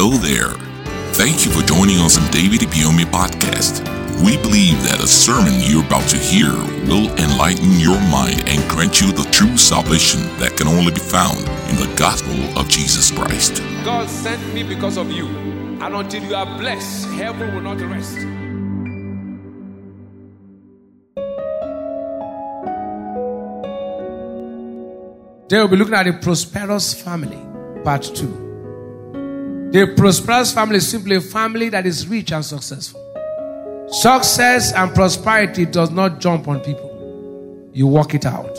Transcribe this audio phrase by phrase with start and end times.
[0.00, 0.54] Hello there.
[1.14, 3.82] Thank you for joining us on David Ibiyeomie podcast.
[4.22, 6.52] We believe that a sermon you're about to hear
[6.86, 11.40] will enlighten your mind and grant you the true salvation that can only be found
[11.68, 13.60] in the gospel of Jesus Christ.
[13.84, 15.26] God sent me because of you.
[15.82, 18.14] And until you are blessed, heaven will not rest.
[25.48, 27.42] Today we'll be looking at the prosperous family,
[27.82, 28.47] part two.
[29.70, 33.04] The prosperous family is simply a family that is rich and successful.
[33.90, 37.70] Success and prosperity does not jump on people.
[37.74, 38.58] You work it out.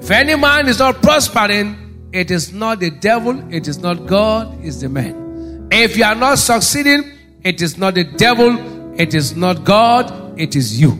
[0.00, 4.64] If any man is not prospering, it is not the devil, it is not God,
[4.64, 5.68] it's the man.
[5.72, 7.10] If you are not succeeding,
[7.42, 10.92] it is not the devil, it is not God, it is you.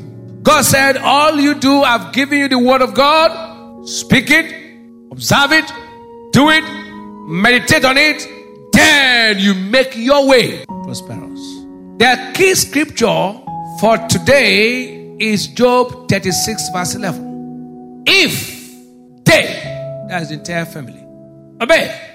[0.42, 3.86] God said, All you do, I've given you the word of God.
[3.88, 4.52] Speak it,
[5.12, 5.72] observe it,
[6.32, 6.64] do it,
[7.28, 8.26] meditate on it,
[8.72, 11.40] then you make your way prosperous.
[11.98, 13.40] The key scripture
[13.80, 18.04] for today is Job 36, verse 11.
[18.06, 21.04] If they, that's the entire family,
[21.60, 22.08] obey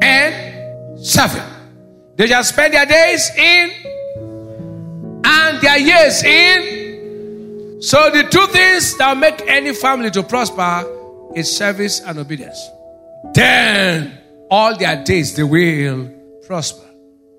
[0.00, 1.50] and serve him,
[2.16, 3.70] they shall spend their days in
[5.24, 7.82] and their years in.
[7.82, 10.84] So the two things that make any family to prosper
[11.34, 12.70] is service and obedience.
[13.34, 16.10] Then all their days they will
[16.46, 16.84] prosper.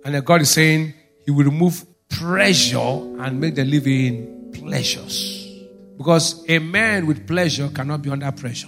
[0.03, 0.93] And God is saying
[1.25, 5.47] He will remove pressure and make them live in pleasures.
[5.97, 8.67] Because a man with pleasure cannot be under pressure.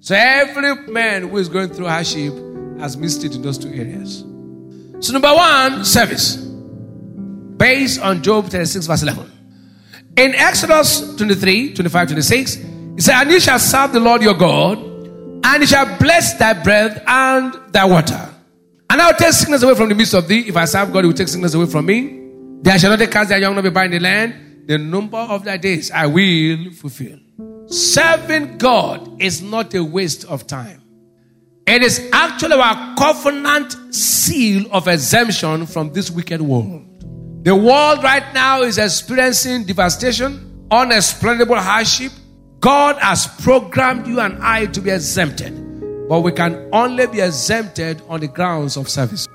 [0.00, 2.32] So every man who is going through hardship
[2.78, 4.24] has missed it in those two areas.
[5.00, 6.36] So number one, service.
[6.36, 9.32] Based on Job 36 verse 11.
[10.16, 14.87] In Exodus 23, 25, 26, he said, And you shall serve the Lord your God
[15.48, 18.28] and he shall bless thy bread and thy water.
[18.90, 20.44] And I will take sickness away from the midst of thee.
[20.46, 22.20] If I serve God, he will take sickness away from me.
[22.60, 24.66] There shall not cast their young nor be in the land.
[24.66, 27.18] The number of thy days I will fulfill.
[27.66, 30.82] Serving God is not a waste of time.
[31.66, 36.84] It is actually our covenant seal of exemption from this wicked world.
[37.44, 42.12] The world right now is experiencing devastation, unexplainable hardship,
[42.60, 48.02] God has programmed you and I to be exempted, but we can only be exempted
[48.08, 49.28] on the grounds of service.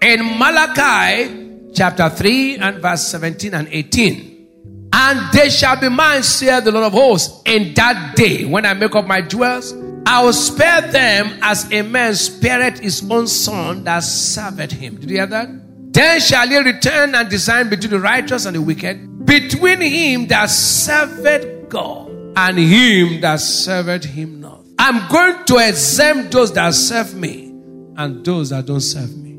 [0.00, 6.62] In Malachi chapter 3 and verse 17 and 18, and they shall be mine, saith
[6.62, 9.74] the Lord of hosts, in that day when I make up my jewels.
[10.06, 14.96] I will spare them as a man spareth his own son that serveth him.
[14.96, 15.48] Did you hear that?
[15.92, 20.50] Then shall he return and design between the righteous and the wicked, between him that
[20.50, 22.10] serveth God
[22.48, 24.64] and him that served him not.
[24.78, 27.48] I'm going to exempt those that serve me
[27.96, 29.36] and those that don't serve me.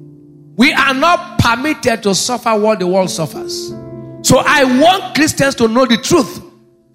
[0.55, 3.69] We are not permitted to suffer what the world suffers.
[4.21, 6.43] So I want Christians to know the truth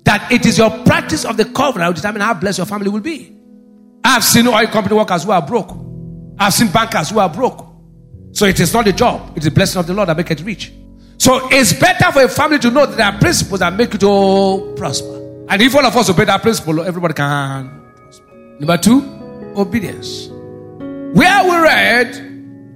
[0.04, 3.00] that it is your practice of the covenant will determine how blessed your family will
[3.00, 3.36] be.
[4.04, 5.76] I've seen oil company workers who are broke.
[6.38, 7.66] I've seen bankers who are broke.
[8.30, 10.30] So it is not the job, it is the blessing of the Lord that make
[10.30, 10.72] it rich.
[11.18, 13.98] So it's better for a family to know that there are principles that make you
[13.98, 15.15] to prosper.
[15.48, 17.82] And if all of us obey that principle, everybody can.
[18.58, 19.02] Number two,
[19.56, 20.28] obedience.
[20.28, 22.14] Where we read,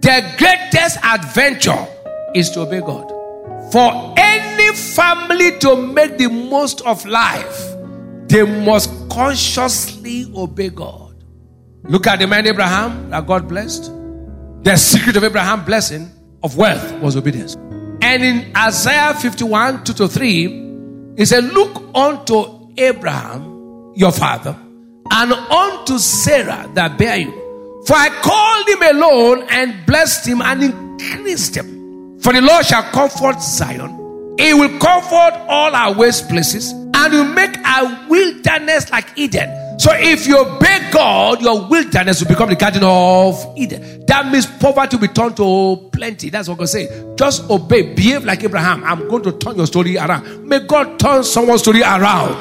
[0.01, 1.87] the greatest adventure
[2.35, 3.09] is to obey God.
[3.73, 7.75] For any family to make the most of life,
[8.29, 11.25] they must consciously obey God.
[11.85, 13.91] Look at the man Abraham that God blessed.
[14.63, 16.11] The secret of Abraham's blessing
[16.43, 17.57] of wealth was obedience.
[18.03, 24.57] And in Isaiah 51 2 to 3, he said, Look unto Abraham, your father,
[25.11, 27.33] and unto Sarah that bear you.
[27.87, 32.21] For I called him alone and blessed him and increased him.
[32.21, 34.37] For the Lord shall comfort Zion.
[34.39, 39.49] He will comfort all our waste places and will make our wilderness like Eden.
[39.81, 44.05] So if you obey God, your wilderness will become the garden of Eden.
[44.05, 46.29] That means poverty will be turned to plenty.
[46.29, 47.15] That's what God say.
[47.17, 48.85] Just obey, behave like Abraham.
[48.85, 50.47] I'm going to turn your story around.
[50.47, 52.37] May God turn someone's story around.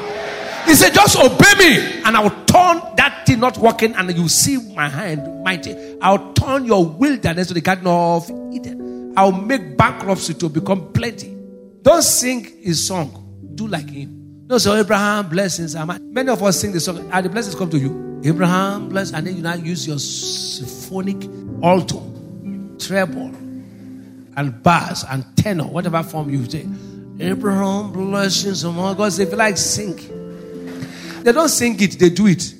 [0.66, 4.28] He said, Just obey me, and I will turn that thing not working, and you
[4.28, 5.74] see my hand mighty.
[6.02, 9.14] I'll turn your wilderness to the garden of Eden.
[9.16, 11.34] I'll make bankruptcy to become plenty.
[11.80, 14.19] Don't sing his song, do like him.
[14.50, 15.76] No, so Abraham blessings.
[15.76, 15.86] Are.
[15.86, 18.20] Many of us sing the song, and the blessings come to you.
[18.24, 21.30] Abraham bless, and then you now use your symphonic
[21.62, 22.02] alto,
[22.76, 23.32] treble,
[24.36, 26.66] and bass, and tenor, whatever form you take.
[27.20, 28.64] Abraham blessings.
[28.64, 29.94] Oh God, if you like, sing.
[31.22, 32.52] They don't sing it, they do it.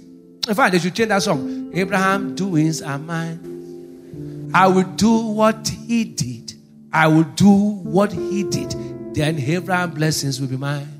[0.49, 1.73] In fact, they should change that song.
[1.75, 4.53] Abraham doings are mine.
[4.55, 6.53] I will do what he did.
[6.93, 8.77] I will do what he did.
[9.13, 11.00] Then Abraham blessings will be mine.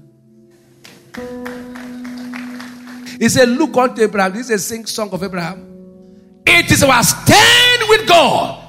[3.21, 4.33] He said, Look unto Abraham.
[4.33, 6.41] This is a sing song of Abraham.
[6.47, 8.65] It is our stand with God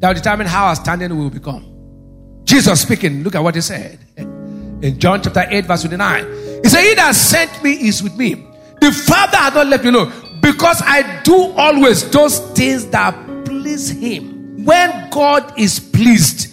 [0.00, 2.42] that will determine how our standing will become.
[2.42, 6.24] Jesus speaking, look at what he said in John chapter 8, verse 29.
[6.64, 8.34] He said, He that sent me is with me.
[8.80, 13.90] The Father has not left me alone because I do always those things that please
[13.90, 14.64] Him.
[14.64, 16.52] When God is pleased,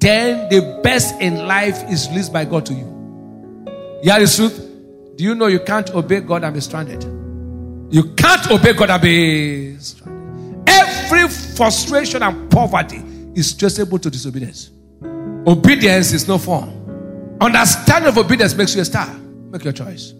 [0.00, 4.00] then the best in life is released by God to you.
[4.02, 4.69] Yeah, the truth.
[5.20, 7.02] Do you know you can't obey God and be stranded?
[7.92, 10.66] You can't obey God and be stranded.
[10.66, 14.70] Every frustration and poverty is traceable to disobedience.
[15.46, 16.70] Obedience is no form.
[17.38, 19.14] Understanding of obedience makes you a star.
[19.50, 20.14] Make your choice.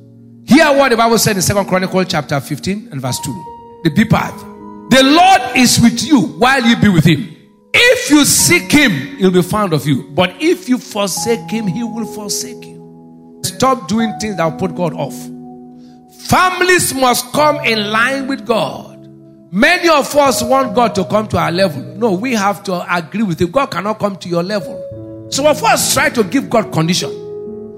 [0.45, 3.81] Hear what the Bible said in Second Chronicle chapter 15 and verse 2.
[3.85, 4.39] The B part.
[4.91, 7.35] The Lord is with you while you be with him.
[7.73, 10.11] If you seek him, he'll be found of you.
[10.11, 12.70] But if you forsake him, he will forsake you.
[13.61, 15.13] Stop doing things that will put God off.
[16.31, 19.07] Families must come in line with God.
[19.53, 21.83] Many of us want God to come to our level.
[21.83, 23.51] No, we have to agree with Him.
[23.51, 25.29] God cannot come to your level.
[25.31, 27.11] So, of us try to give God condition.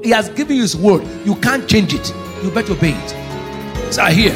[0.05, 1.05] He has given you His word.
[1.27, 2.15] You can't change it.
[2.45, 3.93] You better obey it.
[3.93, 4.31] So, I hear.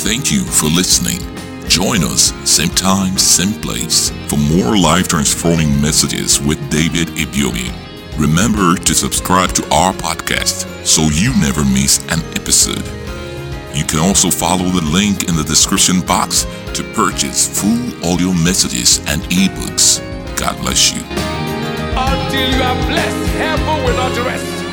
[0.00, 1.20] Thank you for listening.
[1.68, 7.83] Join us same time, same place for more life transforming messages with David Ibiyeomie.
[8.16, 12.84] Remember to subscribe to our podcast so you never miss an episode.
[13.74, 18.98] You can also follow the link in the description box to purchase full audio messages
[19.08, 19.98] and ebooks.
[20.36, 21.02] God bless you.
[21.96, 24.63] Until you are blessed, heaven will not rest.